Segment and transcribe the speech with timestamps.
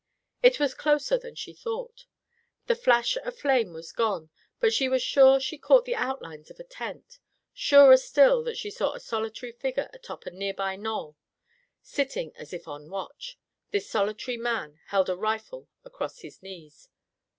[0.41, 2.07] It was closer than she thought.
[2.65, 6.59] The flash of flame was gone, but she was sure she caught the outlines of
[6.59, 7.19] a tent;
[7.53, 11.17] surer still that she saw a solitary figure atop a nearby knoll.
[11.83, 13.37] Sitting as if on watch,
[13.69, 16.89] this solitary man held a rifle across his knees.